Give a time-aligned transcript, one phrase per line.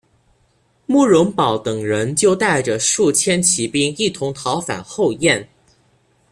[0.87, 5.47] 慕容宝等人就带着数千骑兵一同逃返后燕。